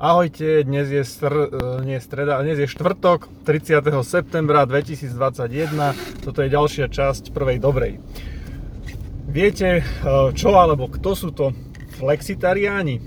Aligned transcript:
Ahojte, 0.00 0.64
dnes 0.64 0.88
je, 0.88 1.04
str- 1.04 1.52
e, 1.52 1.84
nie 1.84 2.00
streda, 2.00 2.40
dnes 2.40 2.56
je 2.56 2.64
štvrtok 2.64 3.28
30. 3.44 3.84
septembra 4.00 4.64
2021. 4.64 5.12
Toto 6.24 6.40
je 6.40 6.48
ďalšia 6.48 6.88
časť 6.88 7.36
prvej 7.36 7.60
dobrej. 7.60 8.00
Viete, 9.28 9.68
e, 9.76 9.82
čo 10.32 10.56
alebo 10.56 10.88
kto 10.88 11.12
sú 11.12 11.36
to 11.36 11.52
flexitariáni? 12.00 12.96
E, 12.96 13.02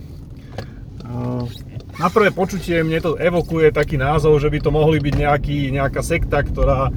na 1.98 2.08
prvé 2.13 2.29
počutie 2.29 2.85
mne 2.85 3.01
to 3.01 3.17
evokuje 3.17 3.73
taký 3.73 3.97
názov, 3.97 4.37
že 4.37 4.53
by 4.53 4.62
to 4.62 4.69
mohli 4.69 5.01
byť 5.01 5.15
nejaký, 5.17 5.73
nejaká 5.73 6.05
sekta, 6.05 6.46
ktorá 6.46 6.94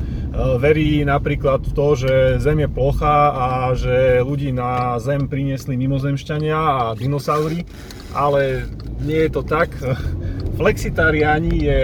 verí 0.60 1.00
napríklad 1.02 1.64
v 1.64 1.72
to, 1.72 1.86
že 1.96 2.12
Zem 2.44 2.64
je 2.64 2.68
plocha 2.68 3.32
a 3.32 3.46
že 3.72 4.20
ľudí 4.20 4.52
na 4.52 5.00
Zem 5.00 5.28
priniesli 5.28 5.80
mimozemšťania 5.80 6.56
a 6.56 6.92
dinosaury, 6.92 7.64
ale 8.12 8.68
nie 9.00 9.26
je 9.26 9.30
to 9.32 9.42
tak. 9.42 9.72
Flexitariáni 10.60 11.54
je 11.64 11.80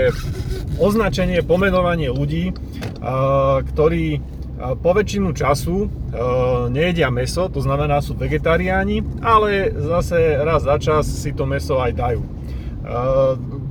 označenie, 0.81 1.45
pomenovanie 1.45 2.09
ľudí, 2.09 2.53
ktorí 3.73 4.21
po 4.79 4.91
väčšinu 4.95 5.35
času 5.35 5.91
nejedia 6.71 7.11
meso, 7.11 7.51
to 7.51 7.59
znamená 7.59 7.99
sú 7.99 8.15
vegetariáni, 8.15 9.03
ale 9.19 9.75
zase 9.75 10.39
raz 10.39 10.63
za 10.63 10.79
čas 10.79 11.05
si 11.11 11.35
to 11.35 11.43
meso 11.45 11.83
aj 11.83 11.93
dajú. 11.99 12.23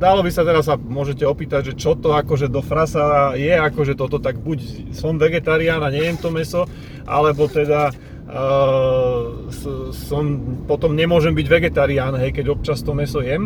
Dalo 0.01 0.25
by 0.25 0.33
sa 0.33 0.41
teraz 0.41 0.65
sa 0.65 0.81
môžete 0.81 1.21
opýtať, 1.29 1.71
že 1.71 1.77
čo 1.77 1.93
to 1.93 2.17
akože 2.17 2.49
do 2.49 2.65
frasa 2.65 3.37
je, 3.37 3.53
akože 3.53 3.93
toto 3.93 4.17
tak 4.17 4.41
buď 4.41 4.89
som 4.97 5.21
vegetarián 5.21 5.77
a 5.77 5.93
nejem 5.93 6.17
to 6.17 6.33
meso, 6.33 6.65
alebo 7.05 7.45
teda 7.45 7.93
uh, 7.93 9.45
som, 9.93 10.41
potom 10.65 10.97
nemôžem 10.97 11.37
byť 11.37 11.45
vegetarián, 11.45 12.17
hej, 12.17 12.33
keď 12.33 12.49
občas 12.49 12.81
to 12.81 12.97
meso 12.97 13.21
jem. 13.21 13.45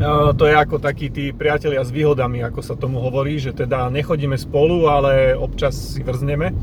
Uh, 0.00 0.32
to 0.32 0.48
je 0.48 0.56
ako 0.56 0.80
takí 0.80 1.12
tí 1.12 1.36
priatelia 1.36 1.84
s 1.84 1.92
výhodami, 1.92 2.40
ako 2.40 2.64
sa 2.64 2.72
tomu 2.72 2.96
hovorí, 3.04 3.36
že 3.36 3.52
teda 3.52 3.92
nechodíme 3.92 4.40
spolu, 4.40 4.88
ale 4.88 5.36
občas 5.36 5.76
si 5.76 6.00
vrzneme. 6.00 6.56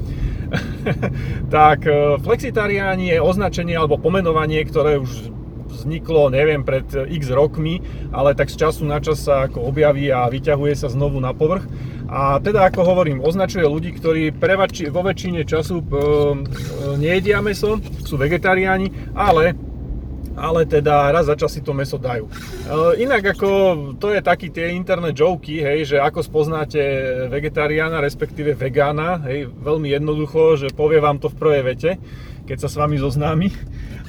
tak 1.54 1.86
uh, 1.86 2.18
flexitariáni 2.18 3.14
je 3.14 3.22
označenie 3.22 3.78
alebo 3.78 4.02
pomenovanie, 4.02 4.66
ktoré 4.66 4.98
už 4.98 5.43
vzniklo, 5.74 6.30
neviem, 6.30 6.62
pred 6.62 6.86
x 7.10 7.34
rokmi, 7.34 7.82
ale 8.14 8.38
tak 8.38 8.54
z 8.54 8.62
času 8.62 8.86
na 8.86 9.02
čas 9.02 9.26
sa 9.26 9.50
ako 9.50 9.66
objaví 9.66 10.14
a 10.14 10.30
vyťahuje 10.30 10.74
sa 10.78 10.88
znovu 10.94 11.18
na 11.18 11.34
povrch. 11.34 11.66
A 12.14 12.38
teda 12.38 12.70
ako 12.70 12.86
hovorím, 12.86 13.26
označuje 13.26 13.66
ľudí, 13.66 13.98
ktorí 13.98 14.38
prevači, 14.38 14.94
vo 14.94 15.02
väčšine 15.02 15.42
času 15.50 15.82
e, 15.82 15.86
nejedia 17.02 17.42
meso, 17.42 17.82
sú 18.06 18.22
vegetariáni, 18.22 19.18
ale 19.18 19.58
ale 20.34 20.66
teda 20.66 21.14
raz 21.14 21.30
za 21.30 21.38
čas 21.38 21.54
si 21.54 21.62
to 21.62 21.78
meso 21.78 22.02
dajú. 22.02 22.26
E, 22.26 22.32
inak 23.06 23.38
ako 23.38 23.50
to 24.02 24.14
je 24.14 24.22
taký 24.22 24.50
tie 24.50 24.74
internet 24.74 25.14
joky, 25.14 25.62
hej, 25.62 25.94
že 25.94 25.98
ako 26.02 26.26
spoznáte 26.26 26.82
vegetariána, 27.30 28.02
respektíve 28.02 28.58
vegána, 28.58 29.22
hej, 29.30 29.50
veľmi 29.50 29.94
jednoducho, 29.94 30.58
že 30.58 30.74
povie 30.74 30.98
vám 30.98 31.22
to 31.22 31.30
v 31.30 31.38
prvej 31.38 31.62
vete, 31.66 31.92
keď 32.44 32.58
sa 32.64 32.70
s 32.70 32.80
vami 32.80 33.00
zoznámi. 33.00 33.50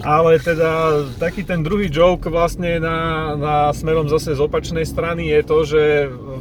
Ale 0.03 0.43
teda 0.43 1.03
taký 1.23 1.47
ten 1.47 1.63
druhý 1.63 1.87
joke 1.87 2.27
vlastne 2.27 2.83
na, 2.83 3.33
na 3.39 3.57
smerom 3.71 4.11
zase 4.11 4.35
z 4.35 4.43
opačnej 4.43 4.83
strany 4.83 5.31
je 5.31 5.41
to, 5.47 5.59
že 5.63 5.83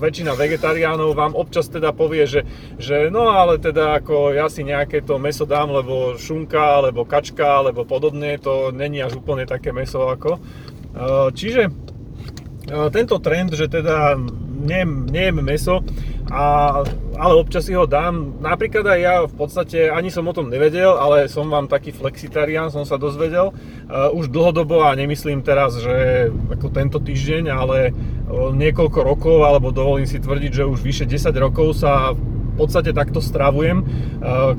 väčšina 0.01 0.33
vegetariánov 0.33 1.13
vám 1.13 1.37
občas 1.37 1.69
teda 1.69 1.93
povie, 1.93 2.25
že, 2.25 2.41
že 2.81 3.13
no 3.13 3.29
ale 3.29 3.61
teda 3.61 4.01
ako 4.01 4.33
ja 4.33 4.49
si 4.49 4.65
nejaké 4.65 5.05
to 5.05 5.21
meso 5.21 5.45
dám, 5.45 5.69
lebo 5.69 6.17
šunka, 6.17 6.81
alebo 6.81 7.05
kačka, 7.05 7.61
alebo 7.61 7.85
podobne, 7.85 8.41
to 8.41 8.73
není 8.73 9.05
až 9.05 9.21
úplne 9.21 9.45
také 9.45 9.69
meso 9.69 10.09
ako. 10.09 10.37
E, 10.37 10.41
čiže 11.37 11.69
e, 11.69 11.71
tento 12.89 13.21
trend, 13.21 13.53
že 13.53 13.69
teda 13.69 14.17
nejem, 14.63 15.05
nejem 15.11 15.35
meso, 15.43 15.83
a, 16.31 16.81
ale 17.19 17.33
občas 17.35 17.67
si 17.67 17.75
ho 17.75 17.85
dám. 17.85 18.41
Napríklad 18.41 18.87
aj 18.87 18.99
ja 18.99 19.15
v 19.27 19.35
podstate 19.35 19.91
ani 19.91 20.09
som 20.09 20.25
o 20.25 20.33
tom 20.33 20.49
nevedel, 20.49 20.95
ale 20.97 21.29
som 21.29 21.45
vám 21.45 21.69
taký 21.69 21.93
flexitarián, 21.93 22.73
som 22.73 22.87
sa 22.87 22.97
dozvedel. 22.97 23.53
Uh, 23.85 24.09
už 24.17 24.33
dlhodobo 24.33 24.81
a 24.81 24.95
nemyslím 24.97 25.45
teraz, 25.45 25.77
že 25.77 26.27
ako 26.31 26.73
tento 26.73 26.97
týždeň, 26.97 27.43
ale 27.53 27.91
uh, 27.91 28.49
niekoľko 28.55 28.99
rokov, 29.03 29.37
alebo 29.45 29.69
dovolím 29.69 30.09
si 30.09 30.17
tvrdiť, 30.17 30.63
že 30.63 30.63
už 30.65 30.79
vyše 30.81 31.05
10 31.05 31.29
rokov 31.37 31.77
sa 31.77 32.17
v 32.53 32.55
podstate 32.55 32.93
takto 32.93 33.17
stravujem. 33.17 33.81
E, 33.81 33.85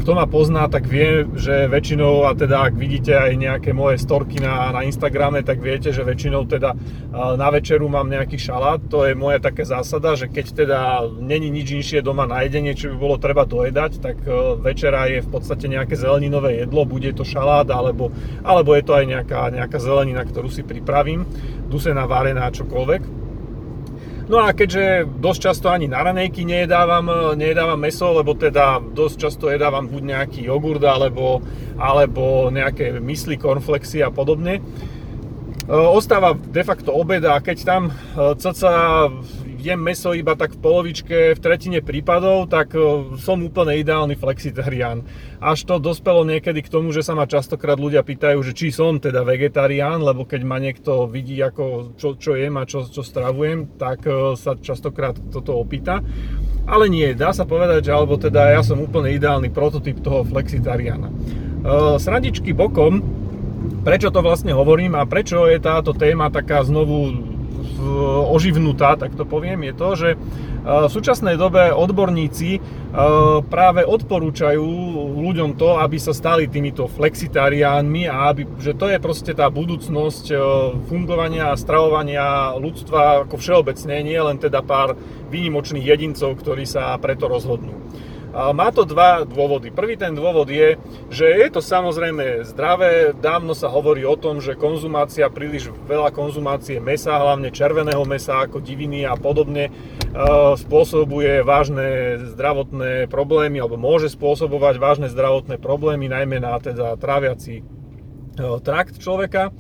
kto 0.03 0.13
ma 0.19 0.27
pozná, 0.27 0.67
tak 0.67 0.91
vie, 0.91 1.23
že 1.39 1.71
väčšinou, 1.71 2.27
a 2.27 2.35
teda 2.35 2.67
ak 2.67 2.75
vidíte 2.75 3.15
aj 3.15 3.33
nejaké 3.39 3.71
moje 3.71 4.03
storky 4.03 4.43
na, 4.43 4.75
na 4.75 4.83
Instagrame, 4.83 5.47
tak 5.47 5.63
viete, 5.63 5.95
že 5.95 6.03
väčšinou 6.03 6.51
teda 6.51 6.75
e, 6.75 6.77
na 7.39 7.49
večeru 7.55 7.87
mám 7.87 8.11
nejaký 8.11 8.35
šalát. 8.35 8.83
To 8.91 9.07
je 9.07 9.15
moja 9.15 9.39
taká 9.39 9.63
zásada, 9.63 10.19
že 10.19 10.27
keď 10.27 10.47
teda 10.67 10.79
není 11.23 11.49
nič 11.55 11.71
inšie 11.71 12.03
doma 12.03 12.27
na 12.27 12.43
jedenie, 12.43 12.75
čo 12.75 12.91
by 12.91 12.97
bolo 12.99 13.17
treba 13.17 13.47
dojedať, 13.47 14.03
tak 14.03 14.19
e, 14.27 14.59
večera 14.59 15.07
je 15.07 15.23
v 15.23 15.31
podstate 15.31 15.71
nejaké 15.71 15.95
zeleninové 15.95 16.67
jedlo, 16.67 16.83
bude 16.83 17.15
to 17.15 17.23
šalát, 17.23 17.71
alebo, 17.71 18.11
alebo 18.43 18.75
je 18.75 18.83
to 18.83 18.93
aj 18.99 19.05
nejaká, 19.07 19.41
nejaká 19.55 19.79
zelenina, 19.79 20.27
ktorú 20.27 20.51
si 20.51 20.67
pripravím, 20.67 21.23
dusená, 21.71 22.11
varená, 22.11 22.51
čokoľvek. 22.51 23.24
No 24.25 24.41
a 24.41 24.57
keďže 24.57 25.05
dosť 25.21 25.41
často 25.41 25.67
ani 25.69 25.85
na 25.85 26.01
ranejky 26.01 26.49
nejedávam, 26.49 27.37
nejedávam 27.37 27.77
meso, 27.77 28.09
lebo 28.09 28.33
teda 28.33 28.81
dosť 28.81 29.17
často 29.21 29.53
jedávam 29.53 29.85
buď 29.85 30.03
nejaký 30.17 30.41
jogurt 30.49 30.81
alebo, 30.81 31.45
alebo 31.77 32.49
nejaké 32.49 33.05
mysli, 33.05 33.37
kornflexy 33.37 34.01
a 34.01 34.09
podobne, 34.09 34.59
e, 34.59 34.63
ostáva 35.69 36.33
de 36.33 36.63
facto 36.65 36.97
obed 36.97 37.21
a 37.29 37.37
keď 37.37 37.59
tam 37.69 37.83
e, 37.93 37.93
cca 38.41 38.73
jem 39.65 39.81
meso 39.81 40.13
iba 40.13 40.37
tak 40.37 40.53
v 40.55 40.61
polovičke, 40.61 41.17
v 41.33 41.41
tretine 41.41 41.81
prípadov, 41.81 42.53
tak 42.53 42.77
e, 42.77 43.17
som 43.17 43.41
úplne 43.41 43.81
ideálny 43.81 44.13
flexitarián. 44.21 45.09
Až 45.41 45.65
to 45.65 45.81
dospelo 45.81 46.29
niekedy 46.29 46.61
k 46.61 46.69
tomu, 46.69 46.93
že 46.93 47.01
sa 47.01 47.17
ma 47.17 47.25
častokrát 47.25 47.81
ľudia 47.81 48.05
pýtajú, 48.05 48.39
že 48.45 48.53
či 48.53 48.69
som 48.69 49.01
teda 49.01 49.25
vegetarián, 49.25 50.05
lebo 50.05 50.29
keď 50.29 50.41
ma 50.45 50.61
niekto 50.61 51.09
vidí, 51.09 51.41
ako 51.41 51.97
čo, 51.97 52.21
čo 52.21 52.37
jem 52.37 52.61
a 52.61 52.69
čo, 52.69 52.85
čo 52.85 53.01
stravujem, 53.01 53.81
tak 53.81 54.05
e, 54.05 54.37
sa 54.37 54.53
častokrát 54.61 55.17
toto 55.33 55.57
opýta. 55.57 56.05
Ale 56.69 56.93
nie, 56.93 57.17
dá 57.17 57.33
sa 57.33 57.49
povedať, 57.49 57.89
že 57.89 57.93
alebo 57.97 58.21
teda 58.21 58.53
ja 58.53 58.61
som 58.61 58.81
úplne 58.81 59.17
ideálny 59.17 59.49
prototyp 59.49 60.05
toho 60.05 60.29
flexitariána. 60.29 61.09
E, 61.09 61.15
srandičky 61.97 62.53
bokom, 62.53 63.01
prečo 63.81 64.13
to 64.13 64.21
vlastne 64.21 64.53
hovorím 64.53 64.93
a 64.97 65.09
prečo 65.09 65.49
je 65.49 65.57
táto 65.57 65.97
téma 65.97 66.29
taká 66.29 66.61
znovu 66.65 67.34
oživnutá, 68.31 68.97
tak 68.97 69.15
to 69.15 69.25
poviem, 69.29 69.65
je 69.71 69.75
to, 69.75 69.89
že 69.95 70.09
e, 70.15 70.17
v 70.65 70.91
súčasnej 70.91 71.37
dobe 71.39 71.71
odborníci 71.71 72.51
e, 72.57 72.61
práve 73.47 73.87
odporúčajú 73.87 74.67
ľuďom 75.21 75.57
to, 75.57 75.79
aby 75.79 75.97
sa 76.01 76.17
stali 76.17 76.51
týmito 76.51 76.91
flexitariánmi 76.91 78.11
a 78.11 78.33
aby, 78.33 78.49
že 78.59 78.75
to 78.75 78.91
je 78.91 78.99
proste 78.99 79.33
tá 79.37 79.47
budúcnosť 79.49 80.25
e, 80.31 80.37
fungovania 80.91 81.53
a 81.53 81.61
stravovania 81.61 82.57
ľudstva 82.59 83.29
ako 83.29 83.37
všeobecne, 83.39 84.03
nie 84.03 84.19
len 84.19 84.37
teda 84.41 84.65
pár 84.65 84.99
výnimočných 85.31 85.85
jedincov, 85.85 86.39
ktorí 86.41 86.65
sa 86.67 86.97
preto 86.99 87.29
rozhodnú. 87.29 87.77
Má 88.35 88.75
to 88.75 88.83
dva 88.83 89.23
dôvody. 89.23 89.71
Prvý 89.71 89.95
ten 89.95 90.11
dôvod 90.11 90.51
je, 90.51 90.75
že 91.07 91.27
je 91.31 91.49
to 91.55 91.63
samozrejme 91.63 92.43
zdravé. 92.43 93.15
Dávno 93.15 93.55
sa 93.55 93.71
hovorí 93.71 94.03
o 94.03 94.19
tom, 94.19 94.43
že 94.43 94.59
konzumácia, 94.59 95.31
príliš 95.31 95.71
veľa 95.87 96.11
konzumácie 96.11 96.83
mesa, 96.83 97.15
hlavne 97.15 97.55
červeného 97.55 98.03
mesa 98.03 98.43
ako 98.43 98.59
diviny 98.59 99.07
a 99.07 99.15
podobne, 99.15 99.71
e, 99.71 99.73
spôsobuje 100.59 101.47
vážne 101.47 102.19
zdravotné 102.35 103.07
problémy 103.07 103.63
alebo 103.63 103.79
môže 103.79 104.11
spôsobovať 104.11 104.83
vážne 104.83 105.07
zdravotné 105.15 105.63
problémy, 105.63 106.11
najmä 106.11 106.43
na 106.43 106.59
teda 106.59 106.99
tráviaci 106.99 107.63
e, 107.63 107.65
trakt 108.67 108.99
človeka. 108.99 109.55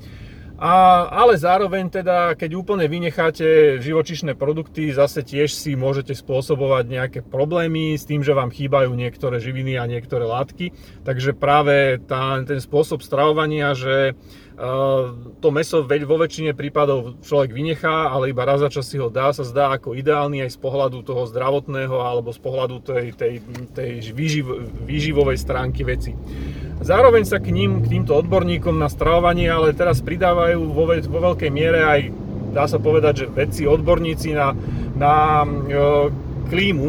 A, 0.54 1.06
ale 1.10 1.34
zároveň 1.34 1.90
teda, 1.90 2.38
keď 2.38 2.50
úplne 2.54 2.86
vynecháte 2.86 3.82
živočišné 3.82 4.38
produkty, 4.38 4.94
zase 4.94 5.26
tiež 5.26 5.50
si 5.50 5.74
môžete 5.74 6.14
spôsobovať 6.14 6.84
nejaké 6.86 7.20
problémy 7.26 7.98
s 7.98 8.06
tým, 8.06 8.22
že 8.22 8.38
vám 8.38 8.54
chýbajú 8.54 8.94
niektoré 8.94 9.42
živiny 9.42 9.74
a 9.74 9.90
niektoré 9.90 10.22
látky. 10.22 10.70
Takže 11.02 11.34
práve 11.34 11.98
tá, 12.06 12.38
ten 12.46 12.62
spôsob 12.62 13.02
stravovania, 13.02 13.74
že 13.74 14.14
to 15.42 15.48
meso 15.50 15.82
vo 15.82 16.16
väčšine 16.18 16.54
prípadov 16.54 17.18
človek 17.26 17.50
vynechá, 17.50 18.14
ale 18.14 18.30
iba 18.30 18.46
raz 18.46 18.62
za 18.62 18.70
čas 18.70 18.86
si 18.86 19.02
ho 19.02 19.10
dá, 19.10 19.34
sa 19.34 19.42
zdá 19.42 19.74
ako 19.74 19.98
ideálny 19.98 20.46
aj 20.46 20.54
z 20.54 20.58
pohľadu 20.62 21.02
toho 21.02 21.26
zdravotného 21.26 21.98
alebo 21.98 22.30
z 22.30 22.38
pohľadu 22.38 22.78
tej, 22.86 23.18
tej, 23.18 23.42
tej 23.74 24.14
výživ, 24.14 24.46
výživovej 24.86 25.38
stránky 25.42 25.82
veci. 25.82 26.14
Zároveň 26.78 27.26
sa 27.26 27.42
k 27.42 27.50
ním, 27.50 27.82
k 27.82 27.98
týmto 27.98 28.14
odborníkom 28.14 28.78
na 28.78 28.86
stravovanie, 28.86 29.50
ale 29.50 29.74
teraz 29.74 29.98
pridávajú 30.06 30.70
vo, 30.70 30.84
vo 30.86 31.18
veľkej 31.32 31.50
miere 31.50 31.82
aj, 31.82 32.00
dá 32.54 32.70
sa 32.70 32.78
povedať, 32.78 33.26
že 33.26 33.32
vedci, 33.34 33.62
odborníci 33.66 34.38
na, 34.38 34.54
na 34.94 35.42
e, 35.42 35.46
klímu, 36.46 36.88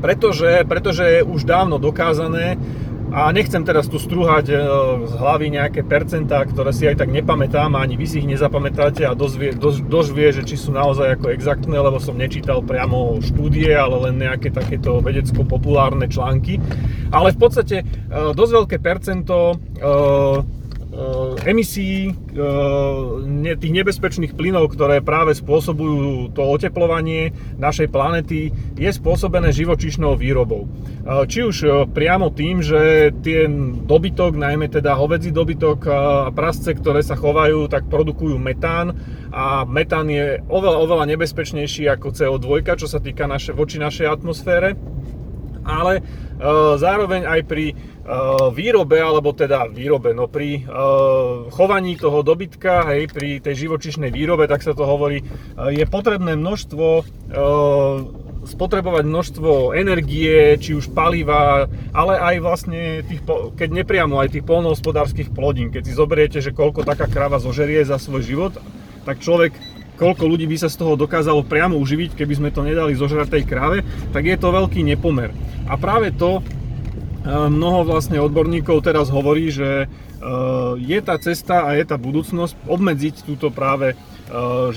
pretože, 0.00 0.64
pretože 0.64 1.04
je 1.04 1.20
už 1.24 1.44
dávno 1.44 1.76
dokázané, 1.76 2.56
A 3.14 3.30
nechcem 3.30 3.62
teraz 3.62 3.86
tu 3.86 4.02
strúhať 4.02 4.50
e, 4.50 4.54
z 5.06 5.12
hlavy 5.14 5.54
nejaké 5.54 5.86
percentá, 5.86 6.42
ktoré 6.42 6.74
si 6.74 6.90
aj 6.90 7.06
tak 7.06 7.14
nepamätám, 7.14 7.78
ani 7.78 7.94
vy 7.94 8.10
si 8.10 8.18
ich 8.18 8.26
nezapamätáte 8.26 9.06
a 9.06 9.14
dozvie, 9.14 9.54
dož, 9.54 9.86
dožvie, 9.86 10.34
že 10.34 10.42
či 10.42 10.58
sú 10.58 10.74
naozaj 10.74 11.22
ako 11.22 11.30
exaktné, 11.30 11.78
lebo 11.78 12.02
som 12.02 12.18
nečítal 12.18 12.58
priamo 12.66 13.22
štúdie, 13.22 13.70
ale 13.70 14.10
len 14.10 14.18
nejaké 14.18 14.50
takéto 14.50 14.98
vedecko-populárne 14.98 16.10
články. 16.10 16.58
Ale 17.14 17.30
v 17.30 17.38
podstate 17.38 17.76
e, 17.86 18.34
dosť 18.34 18.52
veľké 18.58 18.76
percento 18.82 19.54
Eh, 19.84 20.36
emisí 21.42 22.10
eh, 22.10 23.54
tých 23.58 23.72
nebezpečných 23.74 24.32
plynov, 24.38 24.72
ktoré 24.72 25.02
práve 25.02 25.34
spôsobujú 25.34 26.30
to 26.32 26.42
oteplovanie 26.42 27.34
našej 27.58 27.90
planety, 27.90 28.54
je 28.78 28.90
spôsobené 28.90 29.50
živočíšnou 29.50 30.14
výrobou. 30.14 30.66
Eh, 30.66 31.26
či 31.26 31.42
už 31.42 31.88
priamo 31.90 32.30
tým, 32.30 32.62
že 32.62 33.10
ten 33.20 33.82
dobytok, 33.84 34.38
najmä 34.38 34.70
teda 34.70 34.94
hovedzí 34.94 35.34
dobytok 35.34 35.78
a 35.90 36.00
prasce, 36.30 36.70
ktoré 36.74 37.02
sa 37.02 37.18
chovajú, 37.18 37.66
tak 37.66 37.90
produkujú 37.90 38.38
metán 38.38 38.94
a 39.34 39.66
metán 39.66 40.06
je 40.06 40.38
oveľa, 40.46 40.78
oveľa 40.78 41.04
nebezpečnejší 41.16 41.90
ako 41.90 42.14
CO2, 42.14 42.62
čo 42.78 42.86
sa 42.86 43.02
týka 43.02 43.26
naše, 43.26 43.50
voči 43.50 43.82
našej 43.82 44.06
atmosfére 44.06 44.78
ale 45.64 46.04
zároveň 46.76 47.24
aj 47.24 47.40
pri 47.48 47.72
výrobe, 48.52 49.00
alebo 49.00 49.32
teda 49.32 49.64
výrobe, 49.72 50.12
no 50.12 50.28
pri 50.28 50.60
uh, 50.60 51.48
chovaní 51.48 51.96
toho 51.96 52.20
dobytka, 52.20 52.84
hej, 52.92 53.08
pri 53.08 53.40
tej 53.40 53.64
živočišnej 53.64 54.12
výrobe, 54.12 54.44
tak 54.44 54.60
sa 54.60 54.76
to 54.76 54.84
hovorí, 54.84 55.24
je 55.72 55.84
potrebné 55.88 56.36
množstvo 56.36 56.86
spotrebovať 58.44 59.04
množstvo 59.08 59.72
energie, 59.72 60.60
či 60.60 60.76
už 60.76 60.92
paliva, 60.92 61.64
ale 61.96 62.14
aj 62.20 62.36
vlastne 62.44 63.00
tých, 63.08 63.24
keď 63.56 63.68
nepriamo 63.72 64.20
aj 64.20 64.36
tých 64.36 64.44
polnohospodárskych 64.44 65.32
plodín. 65.32 65.72
Keď 65.72 65.82
si 65.88 65.96
zoberiete, 65.96 66.38
že 66.44 66.52
koľko 66.52 66.84
taká 66.84 67.08
krava 67.08 67.40
zožerie 67.40 67.80
za 67.88 67.96
svoj 67.96 68.20
život, 68.20 68.52
tak 69.08 69.24
človek 69.24 69.56
koľko 69.96 70.26
ľudí 70.26 70.44
by 70.44 70.56
sa 70.58 70.68
z 70.68 70.76
toho 70.76 70.98
dokázalo 70.98 71.46
priamo 71.46 71.78
uživiť, 71.78 72.18
keby 72.18 72.34
sme 72.36 72.50
to 72.52 72.66
nedali 72.66 72.98
zožrať 72.98 73.30
tej 73.32 73.44
kráve, 73.46 73.80
tak 74.12 74.26
je 74.26 74.36
to 74.36 74.52
veľký 74.52 74.82
nepomer. 74.84 75.32
A 75.64 75.80
práve 75.80 76.12
to 76.12 76.44
mnoho 77.24 77.88
vlastne 77.88 78.20
odborníkov 78.20 78.84
teraz 78.84 79.08
hovorí, 79.08 79.48
že 79.48 79.84
e, 79.84 79.86
je 80.76 80.98
tá 81.00 81.16
cesta 81.16 81.64
a 81.64 81.72
je 81.72 81.84
tá 81.88 81.96
budúcnosť 81.96 82.68
obmedziť 82.68 83.24
túto 83.24 83.48
práve 83.48 83.92
e, 83.92 83.96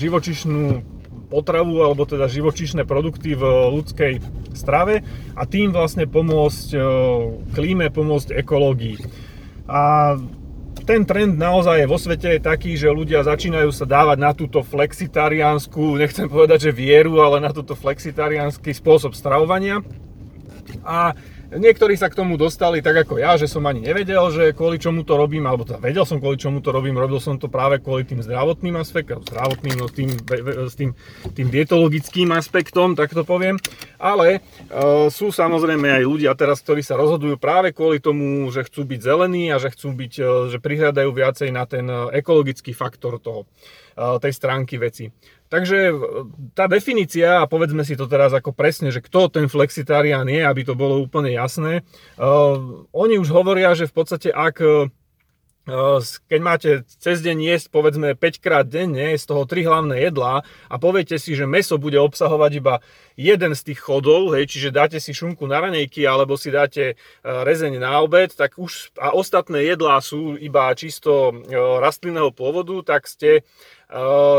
živočišnú 0.00 0.80
potravu 1.28 1.84
alebo 1.84 2.08
teda 2.08 2.24
živočíšne 2.24 2.88
produkty 2.88 3.36
v 3.36 3.44
ľudskej 3.76 4.12
strave 4.56 5.04
a 5.36 5.44
tým 5.44 5.76
vlastne 5.76 6.08
pomôcť 6.08 6.72
klíme, 7.52 7.92
pomôcť 7.92 8.32
ekológii. 8.32 8.96
A 9.68 10.16
ten 10.88 11.04
trend 11.04 11.36
naozaj 11.36 11.84
vo 11.84 12.00
svete 12.00 12.40
je 12.40 12.40
taký, 12.40 12.72
že 12.72 12.88
ľudia 12.88 13.20
začínajú 13.20 13.68
sa 13.76 13.84
dávať 13.84 14.18
na 14.24 14.32
túto 14.32 14.64
flexitariánsku, 14.64 16.00
nechcem 16.00 16.24
povedať, 16.24 16.72
že 16.72 16.72
vieru, 16.72 17.20
ale 17.20 17.44
na 17.44 17.52
túto 17.52 17.76
flexitariánsky 17.76 18.72
spôsob 18.72 19.12
stravovania. 19.12 19.84
A 20.80 21.12
Niektorí 21.48 21.96
sa 21.96 22.12
k 22.12 22.18
tomu 22.20 22.36
dostali 22.36 22.84
tak 22.84 23.08
ako 23.08 23.16
ja, 23.16 23.32
že 23.40 23.48
som 23.48 23.64
ani 23.64 23.80
nevedel, 23.80 24.20
že 24.28 24.52
kvôli 24.52 24.76
čomu 24.76 25.00
to 25.00 25.16
robím, 25.16 25.48
alebo 25.48 25.64
teda 25.64 25.80
vedel 25.80 26.04
som 26.04 26.20
kvôli 26.20 26.36
čomu 26.36 26.60
to 26.60 26.76
robím, 26.76 27.00
robil 27.00 27.16
som 27.24 27.40
to 27.40 27.48
práve 27.48 27.80
kvôli 27.80 28.04
tým 28.04 28.20
zdravotným 28.20 28.76
aspektom, 28.76 29.24
zdravotným, 29.24 29.80
no 29.80 29.88
tým, 29.88 30.12
s 30.68 30.76
tým, 30.76 30.92
tým 31.32 31.48
dietologickým 31.48 32.36
aspektom, 32.36 32.92
tak 32.92 33.16
to 33.16 33.24
poviem. 33.24 33.56
Ale 33.96 34.44
e, 34.44 35.08
sú 35.08 35.32
samozrejme 35.32 35.88
aj 35.88 36.04
ľudia 36.04 36.36
teraz, 36.36 36.60
ktorí 36.60 36.84
sa 36.84 37.00
rozhodujú 37.00 37.40
práve 37.40 37.72
kvôli 37.72 37.96
tomu, 37.96 38.44
že 38.52 38.68
chcú 38.68 38.84
byť 38.84 39.00
zelení 39.00 39.48
a 39.48 39.56
že 39.56 39.72
chcú 39.72 39.96
byť, 39.96 40.12
e, 40.20 40.24
že 40.52 40.60
prihľadajú 40.60 41.10
viacej 41.16 41.48
na 41.48 41.64
ten 41.64 41.88
e, 41.88 42.12
ekologický 42.20 42.76
faktor 42.76 43.24
toho, 43.24 43.48
e, 43.96 44.20
tej 44.20 44.36
stránky 44.36 44.76
veci. 44.76 45.08
Takže 45.48 45.96
tá 46.52 46.68
definícia, 46.68 47.40
a 47.40 47.48
povedzme 47.48 47.80
si 47.80 47.96
to 47.96 48.04
teraz 48.04 48.36
ako 48.36 48.52
presne, 48.52 48.92
že 48.92 49.00
kto 49.00 49.32
ten 49.32 49.48
flexitarián 49.48 50.28
je, 50.28 50.44
aby 50.44 50.60
to 50.60 50.76
bolo 50.76 51.00
úplne 51.00 51.32
jasné. 51.32 51.88
Uh, 52.20 52.84
oni 52.92 53.16
už 53.16 53.32
hovoria, 53.32 53.72
že 53.72 53.88
v 53.88 53.94
podstate 53.96 54.28
ak 54.28 54.60
uh, 54.60 54.92
keď 56.32 56.40
máte 56.40 56.70
cez 56.88 57.20
deň 57.20 57.44
jesť 57.44 57.66
povedzme 57.68 58.16
5 58.16 58.40
krát 58.40 58.64
denne, 58.64 59.12
z 59.12 59.24
toho 59.28 59.44
3 59.44 59.68
hlavné 59.68 60.00
jedlá 60.00 60.40
a 60.64 60.74
poviete 60.80 61.20
si, 61.20 61.36
že 61.36 61.44
meso 61.44 61.76
bude 61.76 62.00
obsahovať 62.00 62.52
iba 62.56 62.80
jeden 63.20 63.52
z 63.52 63.60
tých 63.68 63.84
chodov, 63.84 64.32
hej, 64.32 64.48
čiže 64.48 64.72
dáte 64.72 64.96
si 64.96 65.12
šunku 65.12 65.44
na 65.44 65.60
ranejky 65.60 66.08
alebo 66.08 66.40
si 66.40 66.48
dáte 66.48 66.96
rezeň 67.20 67.84
na 67.84 68.00
obed, 68.00 68.32
tak 68.32 68.56
už 68.56 68.96
a 68.96 69.12
ostatné 69.12 69.60
jedlá 69.68 70.00
sú 70.00 70.40
iba 70.40 70.72
čisto 70.72 71.36
rastlinného 71.84 72.32
pôvodu, 72.32 72.96
tak 72.96 73.04
ste 73.04 73.44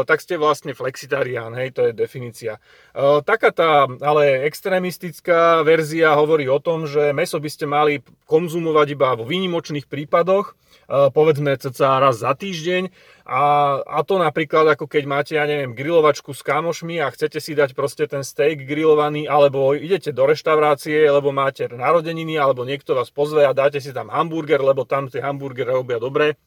tak 0.06 0.22
ste 0.22 0.38
vlastne 0.38 0.78
flexitarián, 0.78 1.57
hej, 1.57 1.74
to 1.74 1.90
je 1.90 1.92
definícia. 1.98 2.62
Uh, 2.94 3.25
taká 3.25 3.50
tá 3.50 3.90
ale 4.06 4.46
extrémistická 4.46 5.66
verzia 5.66 6.13
hovorí 6.13 6.46
o 6.46 6.62
tom, 6.62 6.86
že 6.86 7.10
meso 7.18 7.42
by 7.42 7.50
ste 7.50 7.66
mali 7.66 8.06
konzumovať 8.30 8.88
iba 8.94 9.18
vo 9.18 9.25
výnimočných 9.25 9.90
prípadoch, 9.90 10.54
uh, 10.54 11.10
povedzme 11.10 11.57
cca 11.57 11.98
raz 11.98 12.22
za 12.22 12.38
týždeň 12.38 12.94
a, 13.30 13.42
a 13.86 14.01
to 14.01 14.18
napríklad 14.18 14.69
ako 14.74 14.90
keď 14.90 15.04
máte, 15.06 15.34
ja 15.38 15.46
neviem, 15.46 15.78
grilovačku 15.78 16.34
s 16.34 16.42
kamošmi 16.42 16.98
a 16.98 17.13
chcete 17.13 17.38
si 17.38 17.54
dať 17.54 17.78
proste 17.78 18.10
ten 18.10 18.25
steak 18.25 18.66
grillovaný, 18.66 19.30
alebo 19.30 19.78
idete 19.78 20.10
do 20.10 20.25
reštaurácie, 20.25 21.06
lebo 21.10 21.30
máte 21.30 21.69
narodeniny, 21.69 22.42
alebo 22.42 22.66
niekto 22.66 22.98
vás 22.98 23.13
pozve 23.13 23.46
a 23.46 23.54
dáte 23.54 23.78
si 23.78 23.94
tam 23.94 24.10
hamburger, 24.10 24.66
lebo 24.66 24.81
tam 24.86 25.10
tie 25.10 25.22
hamburgery 25.22 25.69
robia 25.69 26.01
dobre. 26.01 26.42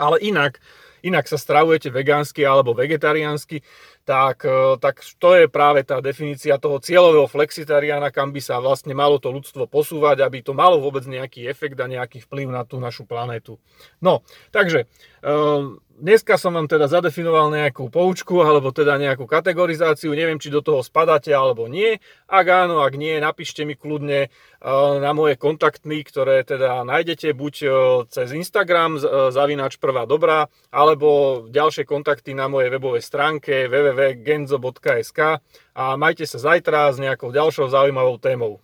Ale 0.00 0.16
inak, 0.24 0.64
inak 1.04 1.28
sa 1.28 1.36
stravujete 1.36 1.92
vegánsky 1.92 2.42
alebo 2.42 2.72
vegetariánsky, 2.72 3.60
tak, 4.08 4.44
e, 4.44 4.80
tak 4.80 5.00
to 5.20 5.36
je 5.36 5.44
práve 5.48 5.84
tá 5.84 6.00
definícia 6.00 6.56
toho 6.56 6.80
cieľového 6.80 7.28
flexitariána, 7.28 8.08
kam 8.08 8.32
by 8.32 8.40
sa 8.40 8.60
vlastne 8.60 8.96
malo 8.96 9.20
to 9.20 9.28
ľudstvo 9.28 9.68
posúvať, 9.68 10.24
aby 10.24 10.40
to 10.40 10.56
malo 10.56 10.80
vôbec 10.80 11.04
nejaký 11.04 11.44
efekt 11.48 11.76
a 11.80 11.88
nejaký 11.88 12.24
vplyv 12.24 12.48
na 12.48 12.64
tú 12.64 12.80
našu 12.80 13.04
planetu. 13.04 13.60
No, 14.00 14.24
takže 14.52 14.88
e, 15.20 15.84
Dneska 15.94 16.34
som 16.34 16.58
vám 16.58 16.66
teda 16.66 16.90
zadefinoval 16.90 17.54
nejakú 17.54 17.86
poučku 17.86 18.42
alebo 18.42 18.74
teda 18.74 18.98
nejakú 18.98 19.30
kategorizáciu, 19.30 20.10
neviem 20.10 20.42
či 20.42 20.50
do 20.50 20.58
toho 20.58 20.82
spadáte 20.82 21.30
alebo 21.30 21.70
nie. 21.70 22.02
Ak 22.26 22.50
áno, 22.50 22.82
ak 22.82 22.98
nie, 22.98 23.14
napíšte 23.22 23.62
mi 23.62 23.78
kľudne 23.78 24.26
eh, 24.26 24.30
na 24.98 25.14
moje 25.14 25.38
kontaktmy, 25.38 26.02
ktoré 26.02 26.42
teda 26.42 26.82
nájdete 26.82 27.30
buď 27.38 27.54
cez 28.10 28.26
Instagram 28.34 28.98
zavinač 29.30 29.78
prvá 29.78 30.02
dobrá, 30.02 30.50
alebo 30.94 31.50
ďalšie 31.50 31.90
kontakty 31.90 32.38
na 32.38 32.46
mojej 32.46 32.70
webovej 32.70 33.02
stránke 33.02 33.66
www.genzo.sk 33.66 35.42
a 35.74 35.84
majte 35.98 36.22
sa 36.22 36.38
zajtra 36.38 36.94
s 36.94 37.02
nejakou 37.02 37.34
ďalšou 37.34 37.66
zaujímavou 37.66 38.14
témou. 38.22 38.63